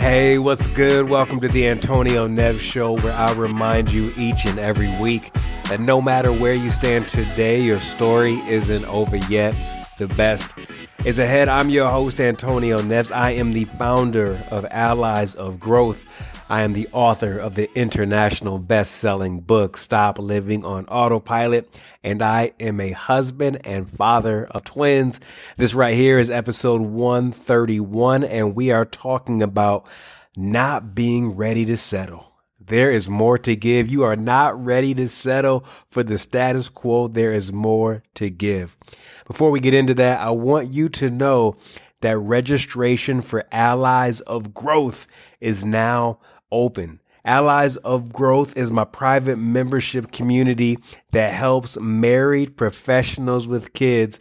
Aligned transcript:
Hey, 0.00 0.38
what's 0.38 0.66
good? 0.68 1.10
Welcome 1.10 1.40
to 1.40 1.48
the 1.48 1.68
Antonio 1.68 2.26
Neves 2.26 2.60
Show, 2.60 2.96
where 2.96 3.12
I 3.12 3.34
remind 3.34 3.92
you 3.92 4.14
each 4.16 4.46
and 4.46 4.58
every 4.58 4.90
week 4.98 5.30
that 5.68 5.78
no 5.78 6.00
matter 6.00 6.32
where 6.32 6.54
you 6.54 6.70
stand 6.70 7.06
today, 7.06 7.60
your 7.60 7.80
story 7.80 8.36
isn't 8.48 8.86
over 8.86 9.18
yet. 9.18 9.54
The 9.98 10.08
best 10.08 10.54
is 11.04 11.18
ahead. 11.18 11.50
I'm 11.50 11.68
your 11.68 11.86
host, 11.86 12.18
Antonio 12.18 12.80
Neves. 12.80 13.14
I 13.14 13.32
am 13.32 13.52
the 13.52 13.66
founder 13.66 14.42
of 14.50 14.64
Allies 14.70 15.34
of 15.34 15.60
Growth. 15.60 16.08
I 16.50 16.62
am 16.62 16.72
the 16.72 16.88
author 16.90 17.38
of 17.38 17.54
the 17.54 17.70
international 17.78 18.58
best 18.58 18.96
selling 18.96 19.38
book, 19.38 19.76
Stop 19.76 20.18
Living 20.18 20.64
on 20.64 20.84
Autopilot, 20.86 21.80
and 22.02 22.20
I 22.20 22.54
am 22.58 22.80
a 22.80 22.90
husband 22.90 23.60
and 23.64 23.88
father 23.88 24.46
of 24.46 24.64
twins. 24.64 25.20
This 25.58 25.74
right 25.74 25.94
here 25.94 26.18
is 26.18 26.28
episode 26.28 26.80
131, 26.80 28.24
and 28.24 28.56
we 28.56 28.72
are 28.72 28.84
talking 28.84 29.44
about 29.44 29.88
not 30.36 30.92
being 30.92 31.36
ready 31.36 31.64
to 31.66 31.76
settle. 31.76 32.32
There 32.58 32.90
is 32.90 33.08
more 33.08 33.38
to 33.38 33.54
give. 33.54 33.88
You 33.88 34.02
are 34.02 34.16
not 34.16 34.60
ready 34.60 34.92
to 34.94 35.06
settle 35.06 35.60
for 35.88 36.02
the 36.02 36.18
status 36.18 36.68
quo. 36.68 37.06
There 37.06 37.32
is 37.32 37.52
more 37.52 38.02
to 38.14 38.28
give. 38.28 38.76
Before 39.24 39.52
we 39.52 39.60
get 39.60 39.72
into 39.72 39.94
that, 39.94 40.18
I 40.18 40.30
want 40.30 40.66
you 40.66 40.88
to 40.88 41.10
know 41.10 41.58
that 42.00 42.18
registration 42.18 43.22
for 43.22 43.44
Allies 43.52 44.20
of 44.22 44.52
Growth 44.52 45.06
is 45.40 45.64
now 45.64 46.18
open. 46.52 47.00
Allies 47.24 47.76
of 47.76 48.12
Growth 48.12 48.56
is 48.56 48.70
my 48.70 48.84
private 48.84 49.36
membership 49.36 50.10
community 50.10 50.78
that 51.10 51.32
helps 51.32 51.78
married 51.78 52.56
professionals 52.56 53.46
with 53.46 53.74
kids 53.74 54.18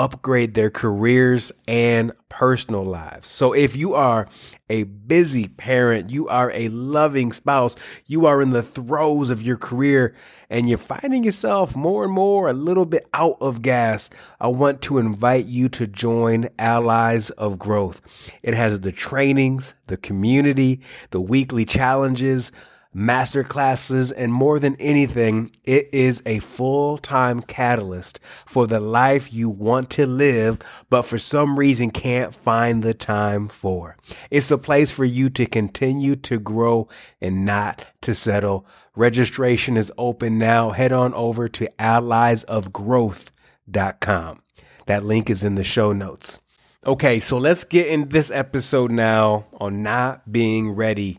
upgrade 0.00 0.54
their 0.54 0.70
careers 0.70 1.52
and 1.68 2.10
personal 2.30 2.82
lives. 2.82 3.26
So 3.26 3.52
if 3.52 3.76
you 3.76 3.92
are 3.92 4.26
a 4.70 4.84
busy 4.84 5.46
parent, 5.46 6.08
you 6.10 6.26
are 6.26 6.50
a 6.52 6.70
loving 6.70 7.32
spouse, 7.32 7.76
you 8.06 8.24
are 8.24 8.40
in 8.40 8.48
the 8.48 8.62
throes 8.62 9.28
of 9.28 9.42
your 9.42 9.58
career 9.58 10.14
and 10.48 10.66
you're 10.66 10.78
finding 10.78 11.22
yourself 11.22 11.76
more 11.76 12.04
and 12.04 12.14
more 12.14 12.48
a 12.48 12.54
little 12.54 12.86
bit 12.86 13.08
out 13.12 13.36
of 13.42 13.60
gas, 13.60 14.08
I 14.40 14.48
want 14.48 14.80
to 14.82 14.96
invite 14.96 15.44
you 15.44 15.68
to 15.68 15.86
join 15.86 16.48
Allies 16.58 17.28
of 17.30 17.58
Growth. 17.58 18.00
It 18.42 18.54
has 18.54 18.80
the 18.80 18.92
trainings, 18.92 19.74
the 19.88 19.98
community, 19.98 20.80
the 21.10 21.20
weekly 21.20 21.66
challenges, 21.66 22.52
master 22.92 23.44
classes, 23.44 24.10
and 24.10 24.32
more 24.32 24.58
than 24.58 24.74
anything, 24.76 25.52
it 25.64 25.88
is 25.92 26.22
a 26.26 26.40
full 26.40 26.98
time 26.98 27.40
catalyst 27.42 28.18
for 28.44 28.66
the 28.66 28.80
life 28.80 29.32
you 29.32 29.48
want 29.48 29.88
to 29.90 30.04
live, 30.06 30.58
but 30.88 31.02
for 31.02 31.18
some 31.18 31.56
reason 31.58 31.90
can't 31.90 32.34
find 32.34 32.82
the 32.82 32.94
time 32.94 33.46
for. 33.48 33.94
It's 34.30 34.50
a 34.50 34.58
place 34.58 34.90
for 34.90 35.04
you 35.04 35.30
to 35.30 35.46
continue 35.46 36.16
to 36.16 36.40
grow 36.40 36.88
and 37.20 37.44
not 37.44 37.86
to 38.02 38.12
settle. 38.14 38.66
Registration 38.96 39.76
is 39.76 39.92
open 39.96 40.38
now. 40.38 40.70
Head 40.70 40.90
on 40.92 41.14
over 41.14 41.48
to 41.48 41.70
alliesofgrowth.com. 41.78 44.42
That 44.86 45.04
link 45.04 45.30
is 45.30 45.44
in 45.44 45.54
the 45.54 45.62
show 45.62 45.92
notes. 45.92 46.40
Okay, 46.84 47.20
so 47.20 47.38
let's 47.38 47.62
get 47.64 47.86
in 47.88 48.08
this 48.08 48.30
episode 48.30 48.90
now 48.90 49.46
on 49.52 49.82
not 49.82 50.32
being 50.32 50.70
ready 50.70 51.18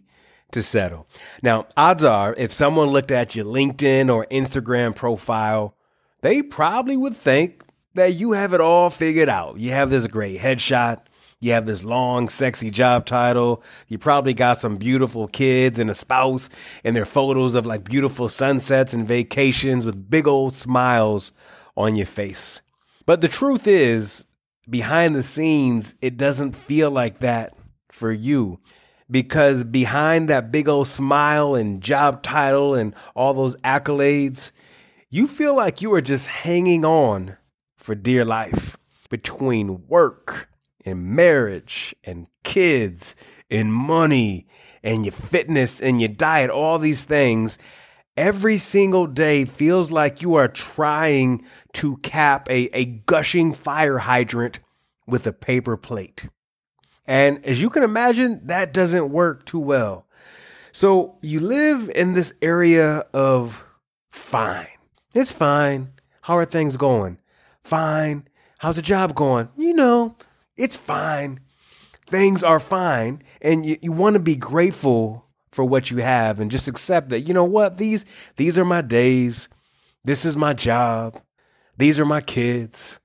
to 0.51 0.63
settle. 0.63 1.07
Now, 1.41 1.67
odds 1.75 2.03
are 2.03 2.33
if 2.37 2.53
someone 2.53 2.89
looked 2.89 3.11
at 3.11 3.35
your 3.35 3.45
LinkedIn 3.45 4.13
or 4.13 4.25
Instagram 4.27 4.95
profile, 4.95 5.75
they 6.21 6.41
probably 6.41 6.97
would 6.97 7.15
think 7.15 7.63
that 7.93 8.13
you 8.13 8.31
have 8.33 8.53
it 8.53 8.61
all 8.61 8.89
figured 8.89 9.29
out. 9.29 9.57
You 9.57 9.71
have 9.71 9.89
this 9.89 10.07
great 10.07 10.39
headshot. 10.39 11.01
You 11.39 11.53
have 11.53 11.65
this 11.65 11.83
long, 11.83 12.29
sexy 12.29 12.69
job 12.69 13.05
title. 13.05 13.63
You 13.87 13.97
probably 13.97 14.35
got 14.35 14.59
some 14.59 14.77
beautiful 14.77 15.27
kids 15.27 15.79
and 15.79 15.89
a 15.89 15.95
spouse 15.95 16.49
and 16.83 16.95
their 16.95 17.05
photos 17.05 17.55
of 17.55 17.65
like 17.65 17.83
beautiful 17.83 18.29
sunsets 18.29 18.93
and 18.93 19.07
vacations 19.07 19.85
with 19.85 20.09
big 20.09 20.27
old 20.27 20.53
smiles 20.53 21.31
on 21.75 21.95
your 21.95 22.05
face. 22.05 22.61
But 23.07 23.21
the 23.21 23.27
truth 23.27 23.65
is, 23.65 24.25
behind 24.69 25.15
the 25.15 25.23
scenes, 25.23 25.95
it 25.99 26.15
doesn't 26.15 26.55
feel 26.55 26.91
like 26.91 27.17
that 27.19 27.57
for 27.89 28.11
you 28.11 28.59
because 29.11 29.65
behind 29.65 30.29
that 30.29 30.51
big 30.51 30.69
old 30.69 30.87
smile 30.87 31.53
and 31.53 31.81
job 31.81 32.23
title 32.23 32.73
and 32.73 32.95
all 33.13 33.33
those 33.33 33.57
accolades, 33.57 34.51
you 35.09 35.27
feel 35.27 35.55
like 35.55 35.81
you 35.81 35.93
are 35.93 36.01
just 36.01 36.27
hanging 36.27 36.85
on 36.85 37.37
for 37.75 37.93
dear 37.93 38.23
life 38.23 38.77
between 39.09 39.85
work 39.87 40.49
and 40.85 41.03
marriage 41.03 41.93
and 42.03 42.27
kids 42.43 43.15
and 43.49 43.73
money 43.73 44.47
and 44.81 45.05
your 45.05 45.11
fitness 45.11 45.81
and 45.81 45.99
your 45.99 46.07
diet, 46.07 46.49
all 46.49 46.79
these 46.79 47.03
things. 47.03 47.57
Every 48.17 48.57
single 48.57 49.07
day 49.07 49.45
feels 49.45 49.91
like 49.91 50.21
you 50.21 50.35
are 50.35 50.47
trying 50.47 51.45
to 51.73 51.97
cap 51.97 52.49
a, 52.49 52.69
a 52.75 52.85
gushing 52.85 53.53
fire 53.53 53.99
hydrant 53.99 54.59
with 55.05 55.27
a 55.27 55.33
paper 55.33 55.77
plate. 55.77 56.27
And 57.05 57.43
as 57.45 57.61
you 57.61 57.69
can 57.69 57.83
imagine, 57.83 58.41
that 58.47 58.73
doesn't 58.73 59.11
work 59.11 59.45
too 59.45 59.59
well. 59.59 60.05
So 60.71 61.17
you 61.21 61.39
live 61.39 61.89
in 61.93 62.13
this 62.13 62.33
area 62.41 63.05
of 63.13 63.65
fine. 64.09 64.67
It's 65.13 65.31
fine. 65.31 65.91
How 66.21 66.37
are 66.37 66.45
things 66.45 66.77
going? 66.77 67.19
Fine. 67.63 68.27
How's 68.59 68.75
the 68.75 68.81
job 68.81 69.15
going? 69.15 69.49
You 69.57 69.73
know, 69.73 70.15
it's 70.55 70.77
fine. 70.77 71.39
Things 72.05 72.43
are 72.43 72.59
fine. 72.59 73.23
And 73.41 73.65
you, 73.65 73.77
you 73.81 73.91
want 73.91 74.15
to 74.15 74.21
be 74.21 74.35
grateful 74.35 75.25
for 75.51 75.65
what 75.65 75.91
you 75.91 75.97
have 75.97 76.39
and 76.39 76.51
just 76.51 76.67
accept 76.67 77.09
that, 77.09 77.21
you 77.21 77.33
know 77.33 77.45
what? 77.45 77.77
These, 77.77 78.05
these 78.37 78.57
are 78.57 78.65
my 78.65 78.81
days. 78.81 79.49
This 80.03 80.23
is 80.23 80.37
my 80.37 80.53
job. 80.53 81.19
These 81.77 81.99
are 81.99 82.05
my 82.05 82.21
kids. 82.21 82.99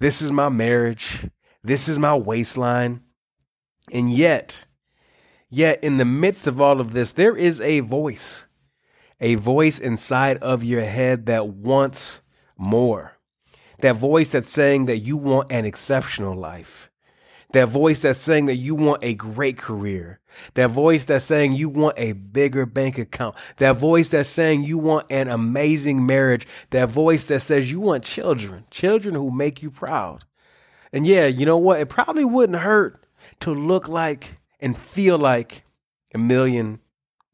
This 0.00 0.20
is 0.20 0.32
my 0.32 0.48
marriage. 0.48 1.28
This 1.62 1.88
is 1.88 1.98
my 1.98 2.14
waistline. 2.14 3.02
And 3.92 4.10
yet, 4.10 4.66
yet 5.50 5.84
in 5.84 5.98
the 5.98 6.04
midst 6.04 6.46
of 6.46 6.60
all 6.60 6.80
of 6.80 6.92
this, 6.94 7.12
there 7.12 7.36
is 7.36 7.60
a 7.60 7.80
voice, 7.80 8.46
a 9.20 9.34
voice 9.34 9.78
inside 9.78 10.38
of 10.38 10.64
your 10.64 10.80
head 10.80 11.26
that 11.26 11.48
wants 11.48 12.22
more. 12.56 13.18
That 13.80 13.96
voice 13.96 14.30
that's 14.30 14.50
saying 14.50 14.86
that 14.86 14.98
you 14.98 15.16
want 15.16 15.52
an 15.52 15.66
exceptional 15.66 16.34
life. 16.34 16.90
That 17.52 17.68
voice 17.68 17.98
that's 17.98 18.18
saying 18.18 18.46
that 18.46 18.54
you 18.54 18.74
want 18.74 19.04
a 19.04 19.14
great 19.14 19.58
career. 19.58 20.20
That 20.54 20.70
voice 20.70 21.04
that's 21.04 21.26
saying 21.26 21.52
you 21.52 21.68
want 21.68 21.98
a 21.98 22.12
bigger 22.14 22.64
bank 22.64 22.96
account. 22.96 23.36
That 23.58 23.76
voice 23.76 24.08
that's 24.08 24.30
saying 24.30 24.62
you 24.62 24.78
want 24.78 25.06
an 25.10 25.28
amazing 25.28 26.06
marriage. 26.06 26.46
That 26.70 26.88
voice 26.88 27.24
that 27.24 27.40
says 27.40 27.70
you 27.70 27.80
want 27.80 28.04
children, 28.04 28.64
children 28.70 29.14
who 29.14 29.30
make 29.30 29.62
you 29.62 29.70
proud. 29.70 30.24
And 30.94 31.06
yeah, 31.06 31.26
you 31.26 31.44
know 31.44 31.58
what? 31.58 31.80
It 31.80 31.90
probably 31.90 32.24
wouldn't 32.24 32.60
hurt 32.60 33.01
to 33.42 33.54
look 33.54 33.88
like 33.88 34.38
and 34.60 34.76
feel 34.76 35.18
like 35.18 35.64
a 36.14 36.18
million 36.18 36.80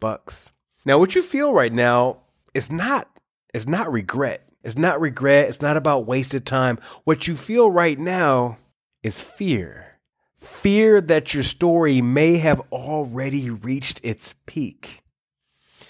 bucks. 0.01 0.51
Now, 0.85 0.99
what 0.99 1.15
you 1.15 1.23
feel 1.23 1.53
right 1.53 1.73
now 1.73 2.19
is 2.55 2.73
not 2.73 3.09
it's 3.55 3.67
not 3.67 3.91
regret. 3.91 4.49
It's 4.63 4.77
not 4.77 5.01
regret. 5.01 5.49
It's 5.49 5.63
not 5.63 5.77
about 5.77 6.07
wasted 6.07 6.45
time. 6.45 6.79
What 7.05 7.27
you 7.27 7.37
feel 7.37 7.71
right 7.71 7.99
now 7.99 8.59
is 9.03 9.23
fear. 9.23 9.99
Fear 10.35 11.01
that 11.03 11.35
your 11.35 11.43
story 11.43 12.01
may 12.01 12.39
have 12.39 12.61
already 12.71 13.51
reached 13.51 14.01
its 14.03 14.35
peak. 14.47 15.03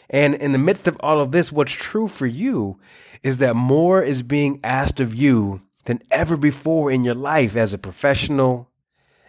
And 0.09 0.35
in 0.35 0.53
the 0.53 0.59
midst 0.59 0.89
of 0.89 0.97
all 1.01 1.21
of 1.21 1.33
this, 1.33 1.53
what's 1.53 1.73
true 1.73 2.09
for 2.09 2.27
you 2.27 2.79
is 3.23 3.39
that 3.39 3.57
more 3.57 4.03
is 4.03 4.23
being 4.23 4.61
asked 4.63 5.01
of 5.01 5.15
you 5.15 5.63
than 5.85 6.01
ever 6.11 6.37
before 6.37 6.91
in 6.91 7.05
your 7.05 7.15
life 7.15 7.57
as 7.57 7.75
a 7.75 7.79
professional, 7.79 8.71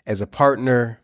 as 0.09 0.19
a 0.19 0.27
partner, 0.27 0.99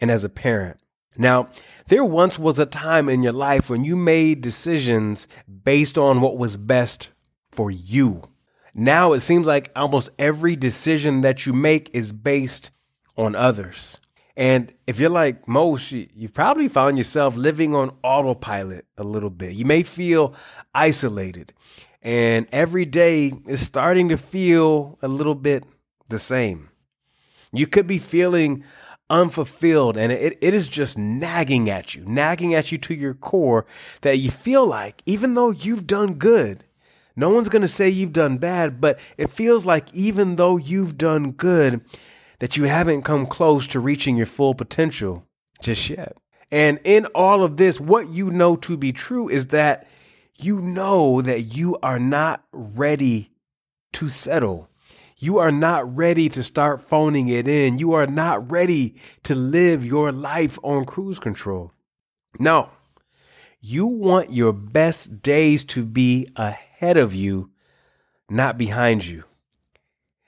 and 0.00 0.10
as 0.10 0.22
a 0.22 0.28
parent. 0.28 0.78
Now, 1.16 1.48
there 1.86 2.04
once 2.04 2.38
was 2.38 2.58
a 2.58 2.66
time 2.66 3.08
in 3.08 3.22
your 3.22 3.32
life 3.32 3.70
when 3.70 3.82
you 3.82 3.96
made 3.96 4.42
decisions 4.42 5.26
based 5.64 5.96
on 5.96 6.20
what 6.20 6.36
was 6.36 6.58
best 6.58 7.10
for 7.50 7.70
you. 7.70 8.22
Now 8.74 9.14
it 9.14 9.20
seems 9.20 9.46
like 9.46 9.72
almost 9.74 10.10
every 10.18 10.54
decision 10.54 11.22
that 11.22 11.46
you 11.46 11.54
make 11.54 11.88
is 11.94 12.12
based 12.12 12.70
on 13.16 13.34
others. 13.34 14.02
And 14.36 14.74
if 14.86 15.00
you're 15.00 15.08
like 15.08 15.48
most, 15.48 15.90
you've 15.90 16.34
probably 16.34 16.68
found 16.68 16.98
yourself 16.98 17.36
living 17.36 17.74
on 17.74 17.96
autopilot 18.02 18.84
a 18.98 19.02
little 19.02 19.30
bit. 19.30 19.54
You 19.54 19.64
may 19.64 19.82
feel 19.82 20.34
isolated, 20.74 21.54
and 22.02 22.46
every 22.52 22.84
day 22.84 23.32
is 23.46 23.66
starting 23.66 24.10
to 24.10 24.18
feel 24.18 24.98
a 25.00 25.08
little 25.08 25.34
bit 25.34 25.64
the 26.10 26.18
same. 26.18 26.68
You 27.52 27.66
could 27.66 27.86
be 27.86 27.98
feeling 27.98 28.64
unfulfilled 29.08 29.96
and 29.96 30.10
it, 30.10 30.36
it 30.40 30.52
is 30.54 30.66
just 30.68 30.98
nagging 30.98 31.70
at 31.70 31.94
you, 31.94 32.04
nagging 32.04 32.54
at 32.54 32.72
you 32.72 32.78
to 32.78 32.94
your 32.94 33.14
core 33.14 33.64
that 34.00 34.16
you 34.18 34.30
feel 34.30 34.66
like, 34.66 35.02
even 35.06 35.34
though 35.34 35.50
you've 35.50 35.86
done 35.86 36.14
good, 36.14 36.64
no 37.14 37.30
one's 37.30 37.48
going 37.48 37.62
to 37.62 37.68
say 37.68 37.88
you've 37.88 38.12
done 38.12 38.36
bad, 38.38 38.80
but 38.80 38.98
it 39.16 39.30
feels 39.30 39.64
like 39.64 39.92
even 39.94 40.36
though 40.36 40.56
you've 40.56 40.98
done 40.98 41.32
good, 41.32 41.82
that 42.40 42.56
you 42.56 42.64
haven't 42.64 43.02
come 43.02 43.26
close 43.26 43.66
to 43.68 43.80
reaching 43.80 44.16
your 44.16 44.26
full 44.26 44.54
potential 44.54 45.24
just 45.62 45.88
yet. 45.88 46.16
And 46.50 46.78
in 46.84 47.06
all 47.06 47.42
of 47.42 47.56
this, 47.56 47.80
what 47.80 48.08
you 48.08 48.30
know 48.30 48.56
to 48.56 48.76
be 48.76 48.92
true 48.92 49.28
is 49.28 49.46
that 49.46 49.88
you 50.38 50.60
know 50.60 51.22
that 51.22 51.56
you 51.56 51.78
are 51.82 51.98
not 51.98 52.44
ready 52.52 53.30
to 53.94 54.08
settle. 54.08 54.68
You 55.18 55.38
are 55.38 55.52
not 55.52 55.96
ready 55.96 56.28
to 56.28 56.42
start 56.42 56.82
phoning 56.82 57.28
it 57.28 57.48
in. 57.48 57.78
You 57.78 57.94
are 57.94 58.06
not 58.06 58.50
ready 58.50 58.96
to 59.22 59.34
live 59.34 59.84
your 59.84 60.12
life 60.12 60.58
on 60.62 60.84
cruise 60.84 61.18
control. 61.18 61.72
No, 62.38 62.70
you 63.60 63.86
want 63.86 64.30
your 64.30 64.52
best 64.52 65.22
days 65.22 65.64
to 65.66 65.86
be 65.86 66.28
ahead 66.36 66.98
of 66.98 67.14
you, 67.14 67.50
not 68.28 68.58
behind 68.58 69.06
you. 69.06 69.24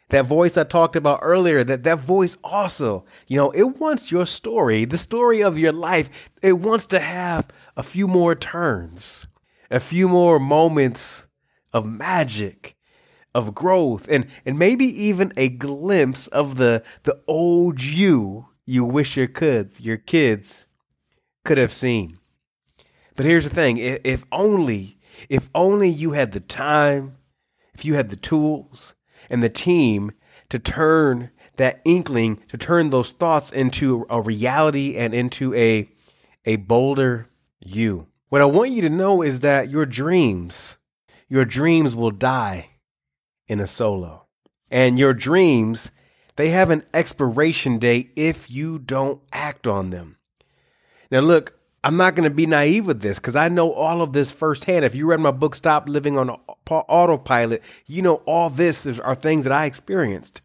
That 0.08 0.24
voice 0.24 0.56
I 0.56 0.64
talked 0.64 0.96
about 0.96 1.20
earlier, 1.20 1.62
that 1.64 1.82
that 1.82 1.98
voice 1.98 2.38
also, 2.42 3.04
you 3.26 3.36
know, 3.36 3.50
it 3.50 3.78
wants 3.78 4.10
your 4.10 4.24
story, 4.24 4.86
the 4.86 4.96
story 4.96 5.42
of 5.42 5.58
your 5.58 5.72
life. 5.72 6.30
It 6.40 6.54
wants 6.54 6.86
to 6.88 6.98
have 6.98 7.48
a 7.76 7.82
few 7.82 8.08
more 8.08 8.34
turns, 8.34 9.26
a 9.70 9.80
few 9.80 10.08
more 10.08 10.40
moments 10.40 11.26
of 11.74 11.84
magic, 11.84 12.77
of 13.34 13.54
growth 13.54 14.06
and 14.08 14.26
and 14.44 14.58
maybe 14.58 14.84
even 14.84 15.32
a 15.36 15.48
glimpse 15.48 16.26
of 16.28 16.56
the 16.56 16.82
the 17.04 17.20
old 17.26 17.82
you 17.82 18.48
you 18.64 18.84
wish 18.84 19.16
your 19.16 19.26
kids 19.26 19.80
your 19.80 19.96
kids 19.96 20.66
could 21.44 21.58
have 21.58 21.72
seen. 21.72 22.18
But 23.16 23.26
here's 23.26 23.48
the 23.48 23.54
thing, 23.54 23.78
if 23.78 24.24
only 24.30 24.98
if 25.28 25.48
only 25.54 25.88
you 25.88 26.12
had 26.12 26.32
the 26.32 26.40
time, 26.40 27.16
if 27.74 27.84
you 27.84 27.94
had 27.94 28.10
the 28.10 28.16
tools 28.16 28.94
and 29.30 29.42
the 29.42 29.48
team 29.48 30.12
to 30.50 30.58
turn 30.58 31.30
that 31.56 31.80
inkling, 31.84 32.36
to 32.48 32.56
turn 32.56 32.90
those 32.90 33.10
thoughts 33.10 33.50
into 33.50 34.06
a 34.08 34.20
reality 34.20 34.96
and 34.96 35.14
into 35.14 35.54
a 35.54 35.88
a 36.44 36.56
bolder 36.56 37.26
you. 37.60 38.06
What 38.28 38.42
I 38.42 38.46
want 38.46 38.70
you 38.70 38.82
to 38.82 38.90
know 38.90 39.22
is 39.22 39.40
that 39.40 39.70
your 39.70 39.86
dreams, 39.86 40.76
your 41.28 41.44
dreams 41.44 41.96
will 41.96 42.10
die 42.10 42.67
in 43.48 43.60
a 43.60 43.66
solo. 43.66 44.26
And 44.70 44.98
your 44.98 45.14
dreams, 45.14 45.90
they 46.36 46.50
have 46.50 46.70
an 46.70 46.84
expiration 46.94 47.78
date 47.78 48.12
if 48.14 48.50
you 48.50 48.78
don't 48.78 49.20
act 49.32 49.66
on 49.66 49.90
them. 49.90 50.18
Now, 51.10 51.20
look, 51.20 51.58
I'm 51.82 51.96
not 51.96 52.14
going 52.14 52.28
to 52.28 52.34
be 52.34 52.46
naive 52.46 52.86
with 52.86 53.00
this 53.00 53.18
because 53.18 53.36
I 53.36 53.48
know 53.48 53.72
all 53.72 54.02
of 54.02 54.12
this 54.12 54.30
firsthand. 54.30 54.84
If 54.84 54.94
you 54.94 55.06
read 55.06 55.20
my 55.20 55.30
book, 55.30 55.54
Stop 55.54 55.88
Living 55.88 56.18
on 56.18 56.30
Autopilot, 56.68 57.62
you 57.86 58.02
know 58.02 58.16
all 58.26 58.50
this 58.50 58.84
is, 58.84 59.00
are 59.00 59.14
things 59.14 59.44
that 59.44 59.52
I 59.52 59.64
experienced. 59.64 60.42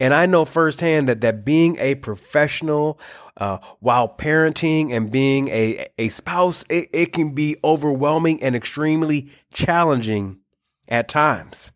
And 0.00 0.14
I 0.14 0.24
know 0.26 0.44
firsthand 0.44 1.08
that, 1.08 1.20
that 1.20 1.44
being 1.44 1.76
a 1.78 1.96
professional 1.96 2.98
uh, 3.36 3.58
while 3.80 4.08
parenting 4.08 4.90
and 4.90 5.12
being 5.12 5.48
a, 5.48 5.86
a 5.98 6.08
spouse, 6.08 6.64
it, 6.70 6.88
it 6.92 7.12
can 7.12 7.34
be 7.34 7.56
overwhelming 7.62 8.42
and 8.42 8.56
extremely 8.56 9.28
challenging 9.52 10.40
at 10.88 11.08
times. 11.08 11.72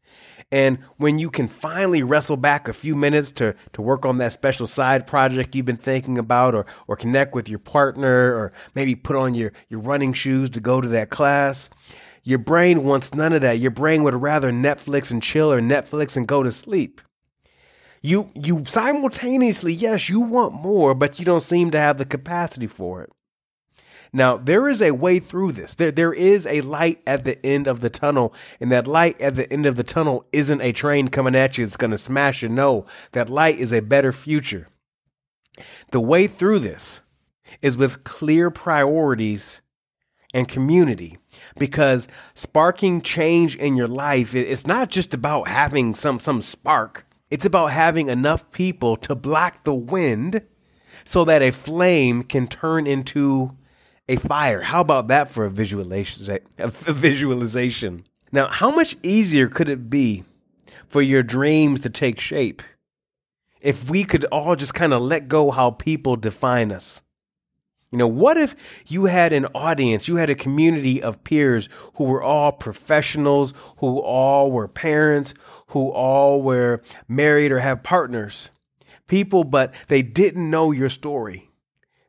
And 0.52 0.78
when 0.96 1.18
you 1.18 1.30
can 1.30 1.48
finally 1.48 2.02
wrestle 2.02 2.36
back 2.36 2.68
a 2.68 2.72
few 2.72 2.94
minutes 2.94 3.32
to, 3.32 3.54
to 3.72 3.82
work 3.82 4.04
on 4.04 4.18
that 4.18 4.32
special 4.32 4.66
side 4.66 5.06
project 5.06 5.54
you've 5.54 5.66
been 5.66 5.76
thinking 5.76 6.18
about 6.18 6.54
or, 6.54 6.66
or 6.86 6.96
connect 6.96 7.34
with 7.34 7.48
your 7.48 7.58
partner 7.58 8.34
or 8.34 8.52
maybe 8.74 8.94
put 8.94 9.16
on 9.16 9.34
your, 9.34 9.52
your 9.68 9.80
running 9.80 10.12
shoes 10.12 10.50
to 10.50 10.60
go 10.60 10.80
to 10.80 10.88
that 10.88 11.10
class, 11.10 11.70
your 12.22 12.38
brain 12.38 12.84
wants 12.84 13.14
none 13.14 13.32
of 13.32 13.42
that. 13.42 13.58
Your 13.58 13.70
brain 13.70 14.02
would 14.02 14.14
rather 14.14 14.50
Netflix 14.50 15.10
and 15.10 15.22
chill 15.22 15.52
or 15.52 15.60
Netflix 15.60 16.16
and 16.16 16.26
go 16.26 16.42
to 16.42 16.50
sleep. 16.50 17.00
You, 18.00 18.30
you 18.34 18.64
simultaneously, 18.66 19.72
yes, 19.72 20.08
you 20.08 20.20
want 20.20 20.52
more, 20.54 20.94
but 20.94 21.18
you 21.18 21.24
don't 21.24 21.42
seem 21.42 21.70
to 21.70 21.78
have 21.78 21.98
the 21.98 22.04
capacity 22.04 22.66
for 22.66 23.02
it. 23.02 23.10
Now, 24.16 24.36
there 24.36 24.68
is 24.68 24.80
a 24.80 24.92
way 24.92 25.18
through 25.18 25.52
this. 25.52 25.74
There, 25.74 25.90
there 25.90 26.12
is 26.12 26.46
a 26.46 26.60
light 26.60 27.02
at 27.04 27.24
the 27.24 27.44
end 27.44 27.66
of 27.66 27.80
the 27.80 27.90
tunnel, 27.90 28.32
and 28.60 28.70
that 28.70 28.86
light 28.86 29.20
at 29.20 29.34
the 29.34 29.52
end 29.52 29.66
of 29.66 29.74
the 29.74 29.82
tunnel 29.82 30.24
isn't 30.32 30.60
a 30.60 30.70
train 30.70 31.08
coming 31.08 31.34
at 31.34 31.58
you 31.58 31.66
that's 31.66 31.76
going 31.76 31.90
to 31.90 31.98
smash 31.98 32.40
you. 32.40 32.48
No, 32.48 32.86
that 33.10 33.28
light 33.28 33.58
is 33.58 33.72
a 33.72 33.82
better 33.82 34.12
future. 34.12 34.68
The 35.90 36.00
way 36.00 36.28
through 36.28 36.60
this 36.60 37.02
is 37.60 37.76
with 37.76 38.04
clear 38.04 38.52
priorities 38.52 39.62
and 40.32 40.46
community 40.46 41.18
because 41.58 42.06
sparking 42.34 43.02
change 43.02 43.56
in 43.56 43.76
your 43.76 43.86
life 43.86 44.34
it's 44.34 44.66
not 44.66 44.88
just 44.88 45.14
about 45.14 45.46
having 45.46 45.94
some 45.94 46.18
some 46.18 46.42
spark 46.42 47.06
it's 47.30 47.44
about 47.44 47.70
having 47.70 48.08
enough 48.08 48.50
people 48.50 48.96
to 48.96 49.14
block 49.14 49.62
the 49.62 49.74
wind 49.74 50.42
so 51.04 51.24
that 51.24 51.40
a 51.40 51.52
flame 51.52 52.24
can 52.24 52.48
turn 52.48 52.84
into 52.84 53.56
a 54.08 54.16
fire. 54.16 54.62
How 54.62 54.80
about 54.80 55.08
that 55.08 55.30
for 55.30 55.44
a 55.44 55.50
visualization? 55.50 56.38
A 56.58 56.68
visualization. 56.68 58.04
Now, 58.32 58.48
how 58.48 58.70
much 58.70 58.96
easier 59.02 59.48
could 59.48 59.68
it 59.68 59.88
be 59.88 60.24
for 60.86 61.00
your 61.00 61.22
dreams 61.22 61.80
to 61.80 61.90
take 61.90 62.20
shape 62.20 62.62
if 63.60 63.88
we 63.88 64.04
could 64.04 64.24
all 64.26 64.56
just 64.56 64.74
kind 64.74 64.92
of 64.92 65.02
let 65.02 65.28
go 65.28 65.50
how 65.50 65.70
people 65.70 66.16
define 66.16 66.72
us? 66.72 67.02
You 67.90 67.98
know, 67.98 68.08
what 68.08 68.36
if 68.36 68.82
you 68.88 69.04
had 69.04 69.32
an 69.32 69.46
audience, 69.54 70.08
you 70.08 70.16
had 70.16 70.28
a 70.28 70.34
community 70.34 71.00
of 71.00 71.22
peers 71.22 71.68
who 71.94 72.04
were 72.04 72.22
all 72.22 72.50
professionals, 72.50 73.54
who 73.76 74.00
all 74.00 74.50
were 74.50 74.66
parents, 74.66 75.32
who 75.68 75.90
all 75.90 76.42
were 76.42 76.82
married 77.06 77.52
or 77.52 77.60
have 77.60 77.84
partners? 77.84 78.50
People, 79.06 79.44
but 79.44 79.72
they 79.86 80.02
didn't 80.02 80.50
know 80.50 80.72
your 80.72 80.88
story 80.88 81.50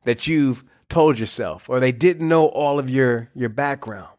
that 0.06 0.26
you've 0.26 0.64
told 0.90 1.20
yourself 1.20 1.70
or 1.70 1.80
they 1.80 1.92
didn't 1.92 2.28
know 2.28 2.48
all 2.48 2.80
of 2.80 2.90
your, 2.90 3.30
your 3.34 3.50
background? 3.50 4.10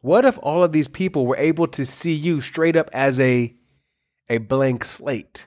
What 0.00 0.24
if 0.24 0.38
all 0.42 0.64
of 0.64 0.72
these 0.72 0.88
people 0.88 1.26
were 1.26 1.36
able 1.36 1.68
to 1.68 1.84
see 1.84 2.12
you 2.12 2.40
straight 2.40 2.76
up 2.76 2.90
as 2.92 3.20
a, 3.20 3.54
a 4.28 4.38
blank 4.38 4.84
slate 4.84 5.46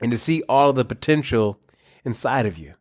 and 0.00 0.10
to 0.10 0.18
see 0.18 0.42
all 0.48 0.70
of 0.70 0.76
the 0.76 0.84
potential 0.84 1.60
inside 2.04 2.46
of 2.46 2.58
you? 2.58 2.74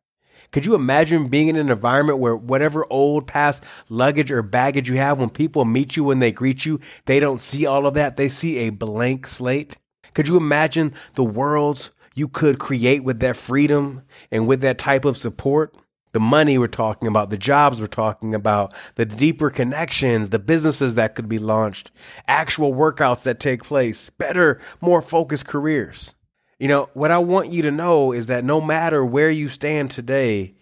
Could 0.52 0.66
you 0.66 0.74
imagine 0.74 1.28
being 1.28 1.48
in 1.48 1.58
an 1.58 1.70
environment 1.70 2.20
where 2.20 2.36
whatever 2.36 2.88
old 2.90 3.28
past 3.28 3.64
luggage 3.90 4.32
or 4.32 4.42
baggage 4.42 4.90
you 4.90 4.98
have, 4.98 5.20
when 5.20 5.30
people 5.30 5.66
meet 5.66 5.96
you, 5.96 6.06
when 6.06 6.20
they 6.20 6.32
greet 6.32 6.66
you, 6.66 6.80
they 7.06 7.20
don't 7.20 7.42
see 7.42 7.66
all 7.66 7.86
of 7.86 7.94
that. 7.96 8.18
They 8.18 8.30
see 8.30 8.60
a 8.60 8.70
blank 8.70 9.28
slate. 9.28 9.78
Could 10.14 10.28
you 10.28 10.38
imagine 10.38 10.94
the 11.16 11.24
worlds 11.24 11.92
you 12.16 12.28
could 12.30 12.58
create 12.58 13.04
with 13.04 13.20
that 13.20 13.36
freedom 13.36 14.04
and 14.32 14.48
with 14.48 14.62
that 14.62 14.78
type 14.78 15.06
of 15.06 15.18
support? 15.18 15.76
The 16.16 16.20
money 16.22 16.58
we're 16.58 16.68
talking 16.68 17.10
about, 17.10 17.30
the 17.30 17.38
jobs 17.38 17.82
we're 17.82 17.88
talking 17.88 18.34
about, 18.34 18.74
the 18.96 19.06
deeper 19.06 19.50
connections, 19.50 20.30
the 20.30 20.40
businesses 20.40 20.96
that 20.96 21.14
could 21.14 21.28
be 21.28 21.38
launched, 21.38 21.92
actual 22.26 22.74
workouts 22.74 23.24
that 23.24 23.38
take 23.38 23.62
place, 23.62 24.10
better, 24.10 24.62
more 24.80 25.02
focused 25.02 25.46
careers. 25.46 26.14
You 26.58 26.70
know, 26.70 26.90
what 26.94 27.12
I 27.12 27.18
want 27.18 27.50
you 27.50 27.62
to 27.64 27.70
know 27.70 28.14
is 28.14 28.28
that 28.28 28.46
no 28.46 28.62
matter 28.62 29.04
where 29.04 29.30
you 29.30 29.50
stand 29.50 29.92
today, 29.92 30.56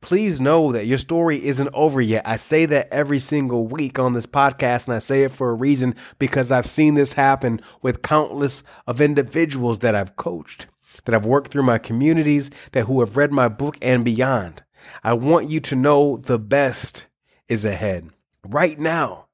please 0.00 0.40
know 0.40 0.70
that 0.70 0.86
your 0.86 0.98
story 0.98 1.44
isn't 1.44 1.70
over 1.74 2.00
yet. 2.00 2.22
I 2.24 2.36
say 2.36 2.64
that 2.66 2.86
every 2.92 3.18
single 3.18 3.66
week 3.66 3.98
on 3.98 4.12
this 4.12 4.26
podcast, 4.26 4.86
and 4.86 4.94
I 4.94 5.00
say 5.00 5.24
it 5.24 5.32
for 5.32 5.50
a 5.50 5.54
reason 5.54 5.96
because 6.20 6.52
I've 6.52 6.64
seen 6.64 6.94
this 6.94 7.14
happen 7.14 7.60
with 7.82 8.02
countless 8.02 8.62
of 8.86 9.00
individuals 9.00 9.80
that 9.80 9.96
I've 9.96 10.14
coached, 10.14 10.68
that 11.06 11.14
I've 11.16 11.26
worked 11.26 11.50
through 11.50 11.64
my 11.64 11.78
communities, 11.78 12.52
that 12.70 12.84
who 12.84 13.00
have 13.00 13.16
read 13.16 13.32
my 13.32 13.48
book 13.48 13.76
and 13.82 14.04
beyond. 14.04 14.62
I 15.02 15.14
want 15.14 15.48
you 15.48 15.60
to 15.60 15.76
know 15.76 16.16
the 16.16 16.38
best 16.38 17.06
is 17.48 17.64
ahead 17.64 18.10
right 18.48 18.78
now, 18.78 19.26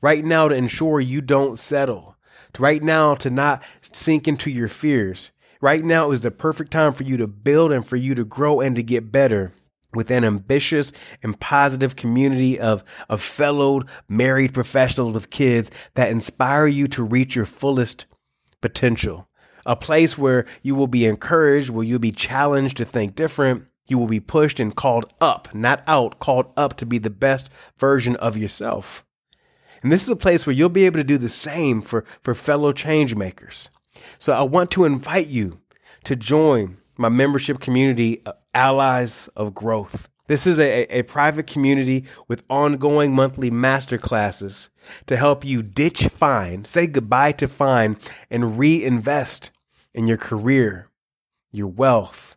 right 0.00 0.24
now 0.24 0.48
to 0.48 0.54
ensure 0.54 1.00
you 1.00 1.20
don't 1.20 1.58
settle, 1.58 2.16
right 2.58 2.82
now 2.82 3.14
to 3.16 3.30
not 3.30 3.62
sink 3.80 4.28
into 4.28 4.50
your 4.50 4.68
fears. 4.68 5.30
Right 5.60 5.84
now 5.84 6.10
is 6.10 6.20
the 6.20 6.30
perfect 6.30 6.70
time 6.70 6.92
for 6.92 7.02
you 7.02 7.16
to 7.16 7.26
build 7.26 7.72
and 7.72 7.86
for 7.86 7.96
you 7.96 8.14
to 8.14 8.24
grow 8.24 8.60
and 8.60 8.76
to 8.76 8.82
get 8.82 9.10
better 9.10 9.52
with 9.94 10.10
an 10.10 10.24
ambitious 10.24 10.92
and 11.22 11.40
positive 11.40 11.96
community 11.96 12.60
of, 12.60 12.84
of 13.08 13.22
fellow 13.22 13.82
married 14.08 14.52
professionals 14.52 15.14
with 15.14 15.30
kids 15.30 15.70
that 15.94 16.10
inspire 16.10 16.66
you 16.66 16.86
to 16.88 17.02
reach 17.02 17.34
your 17.34 17.46
fullest 17.46 18.06
potential. 18.60 19.28
A 19.64 19.74
place 19.74 20.16
where 20.16 20.46
you 20.62 20.74
will 20.74 20.86
be 20.86 21.06
encouraged, 21.06 21.70
where 21.70 21.84
you'll 21.84 21.98
be 21.98 22.12
challenged 22.12 22.76
to 22.76 22.84
think 22.84 23.16
different, 23.16 23.64
you 23.88 23.98
will 23.98 24.06
be 24.06 24.20
pushed 24.20 24.60
and 24.60 24.74
called 24.74 25.12
up, 25.20 25.54
not 25.54 25.82
out, 25.86 26.18
called 26.18 26.52
up 26.56 26.76
to 26.76 26.86
be 26.86 26.98
the 26.98 27.10
best 27.10 27.50
version 27.78 28.16
of 28.16 28.36
yourself. 28.36 29.04
And 29.82 29.92
this 29.92 30.02
is 30.02 30.08
a 30.08 30.16
place 30.16 30.46
where 30.46 30.54
you'll 30.54 30.68
be 30.68 30.86
able 30.86 30.98
to 30.98 31.04
do 31.04 31.18
the 31.18 31.28
same 31.28 31.82
for, 31.82 32.04
for 32.20 32.34
fellow 32.34 32.72
change 32.72 33.14
makers. 33.14 33.70
So 34.18 34.32
I 34.32 34.42
want 34.42 34.70
to 34.72 34.84
invite 34.84 35.28
you 35.28 35.60
to 36.04 36.16
join 36.16 36.78
my 36.96 37.08
membership 37.08 37.60
community, 37.60 38.22
uh, 38.24 38.32
Allies 38.54 39.28
of 39.36 39.54
Growth. 39.54 40.08
This 40.28 40.46
is 40.46 40.58
a, 40.58 40.86
a 40.90 41.02
private 41.02 41.46
community 41.46 42.04
with 42.26 42.42
ongoing 42.50 43.14
monthly 43.14 43.50
master 43.50 43.98
classes 43.98 44.70
to 45.06 45.16
help 45.16 45.44
you 45.44 45.62
ditch 45.62 46.06
fine, 46.08 46.64
say 46.64 46.86
goodbye 46.86 47.32
to 47.32 47.46
fine, 47.46 47.96
and 48.30 48.58
reinvest 48.58 49.52
in 49.94 50.06
your 50.06 50.16
career, 50.16 50.90
your 51.52 51.68
wealth, 51.68 52.36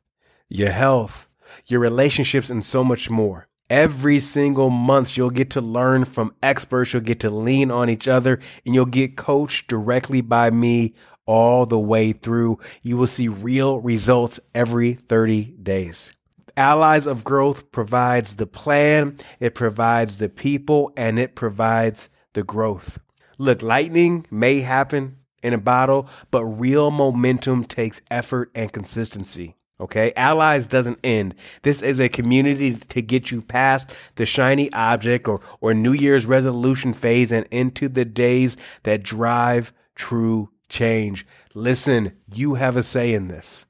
your 0.50 0.72
health, 0.72 1.28
your 1.70 1.80
relationships, 1.80 2.50
and 2.50 2.64
so 2.64 2.84
much 2.84 3.10
more. 3.10 3.48
Every 3.70 4.18
single 4.18 4.72
month, 4.72 5.16
you'll 5.16 5.30
get 5.30 5.52
to 5.52 5.62
learn 5.62 6.06
from 6.06 6.34
experts. 6.42 6.92
You'll 6.92 7.04
get 7.04 7.20
to 7.20 7.30
lean 7.30 7.70
on 7.70 7.88
each 7.88 8.08
other 8.08 8.40
and 8.66 8.74
you'll 8.74 8.88
get 8.88 9.16
coached 9.16 9.68
directly 9.68 10.22
by 10.22 10.50
me 10.50 10.96
all 11.28 11.68
the 11.68 11.78
way 11.78 12.12
through. 12.12 12.58
You 12.82 12.98
will 12.98 13.06
see 13.06 13.28
real 13.28 13.80
results 13.80 14.40
every 14.56 14.94
30 14.94 15.58
days. 15.62 16.14
Allies 16.58 17.06
of 17.06 17.24
Growth 17.24 17.72
provides 17.72 18.38
the 18.38 18.48
plan, 18.48 19.18
it 19.40 19.54
provides 19.54 20.18
the 20.18 20.30
people, 20.30 20.92
and 20.98 21.20
it 21.20 21.36
provides 21.36 22.10
the 22.34 22.44
growth. 22.44 23.00
Look, 23.38 23.62
lightning 23.62 24.26
may 24.32 24.62
happen 24.62 25.20
in 25.44 25.54
a 25.54 25.60
bottle, 25.60 26.10
but 26.32 26.44
real 26.44 26.90
momentum 26.92 27.64
takes 27.64 28.02
effort 28.10 28.52
and 28.54 28.74
consistency. 28.74 29.56
Okay. 29.80 30.12
Allies 30.16 30.68
doesn't 30.68 31.00
end. 31.04 31.36
This 31.62 31.82
is 31.82 32.00
a 32.00 32.10
community 32.10 32.76
to 32.76 33.02
get 33.02 33.32
you 33.32 33.42
past 33.42 33.90
the 34.16 34.26
shiny 34.26 34.72
object 34.74 35.28
or, 35.28 35.40
or 35.62 35.74
New 35.74 35.94
Year's 35.94 36.26
resolution 36.26 36.94
phase 36.94 37.32
and 37.32 37.48
into 37.50 37.88
the 37.88 38.06
days 38.06 38.58
that 38.84 39.04
drive 39.04 39.72
true 39.96 40.50
change. 40.68 41.26
Listen, 41.54 42.14
you 42.34 42.56
have 42.56 42.76
a 42.76 42.84
say 42.84 43.14
in 43.14 43.28
this. 43.30 43.66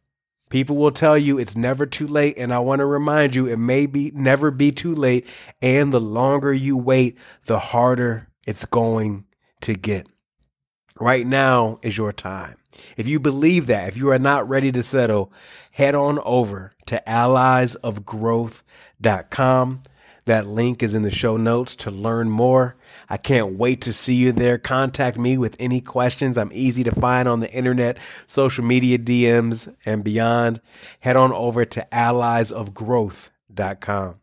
People 0.49 0.77
will 0.77 0.91
tell 0.91 1.17
you 1.17 1.37
it's 1.37 1.55
never 1.55 1.85
too 1.85 2.07
late. 2.07 2.35
And 2.37 2.51
I 2.51 2.59
want 2.59 2.79
to 2.79 2.85
remind 2.85 3.35
you, 3.35 3.47
it 3.47 3.57
may 3.57 3.85
be 3.85 4.11
never 4.15 4.49
be 4.49 4.71
too 4.71 4.95
late. 4.95 5.27
And 5.61 5.93
the 5.93 6.01
longer 6.01 6.51
you 6.51 6.75
wait, 6.75 7.17
the 7.45 7.59
harder 7.59 8.29
it's 8.47 8.65
going 8.65 9.25
to 9.61 9.75
get. 9.75 10.07
Right 10.99 11.25
now 11.25 11.79
is 11.81 11.97
your 11.97 12.11
time. 12.11 12.57
If 12.97 13.07
you 13.07 13.19
believe 13.19 13.65
that, 13.67 13.87
if 13.87 13.95
you 13.97 14.11
are 14.11 14.19
not 14.19 14.49
ready 14.49 14.71
to 14.71 14.83
settle, 14.83 15.31
head 15.71 15.95
on 15.95 16.19
over 16.19 16.71
to 16.87 17.01
alliesofgrowth.com. 17.07 19.83
That 20.25 20.45
link 20.45 20.83
is 20.83 20.93
in 20.93 21.03
the 21.03 21.09
show 21.09 21.37
notes 21.37 21.73
to 21.77 21.89
learn 21.89 22.29
more. 22.29 22.75
I 23.09 23.15
can't 23.17 23.57
wait 23.57 23.81
to 23.81 23.91
see 23.93 24.13
you 24.15 24.31
there. 24.31 24.59
Contact 24.59 25.17
me 25.17 25.37
with 25.37 25.55
any 25.59 25.81
questions. 25.81 26.37
I'm 26.37 26.51
easy 26.53 26.83
to 26.83 26.91
find 26.91 27.27
on 27.27 27.39
the 27.39 27.51
internet, 27.51 27.97
social 28.27 28.63
media 28.63 28.99
DMs 28.99 29.73
and 29.85 30.03
beyond. 30.03 30.61
Head 30.99 31.15
on 31.15 31.31
over 31.31 31.65
to 31.65 31.87
alliesofgrowth.com. 31.91 34.15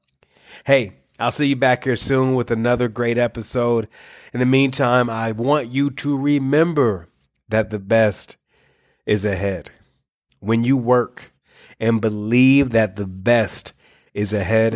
Hey, 0.65 0.93
I'll 1.19 1.31
see 1.31 1.47
you 1.47 1.57
back 1.57 1.85
here 1.85 1.97
soon 1.97 2.35
with 2.35 2.51
another 2.51 2.89
great 2.89 3.17
episode. 3.17 3.89
In 4.35 4.41
the 4.41 4.45
meantime, 4.45 5.09
I 5.09 5.33
want 5.33 5.69
you 5.69 5.91
to 5.91 6.19
remember 6.19 7.09
that 7.49 7.71
the 7.71 7.79
best 7.79 8.37
is 9.07 9.25
ahead. 9.25 9.71
When 10.41 10.63
you 10.63 10.77
work 10.77 11.33
and 11.81 12.03
believe 12.03 12.71
that 12.71 12.97
the 12.97 13.07
best 13.07 13.73
is 14.13 14.35
ahead, 14.35 14.75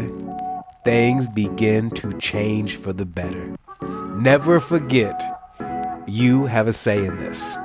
things 0.82 1.28
begin 1.28 1.90
to 1.90 2.14
change 2.14 2.76
for 2.76 2.94
the 2.94 3.06
better. 3.06 3.54
Never 4.16 4.60
forget, 4.60 5.20
you 6.06 6.46
have 6.46 6.68
a 6.68 6.72
say 6.72 7.04
in 7.04 7.18
this. 7.18 7.58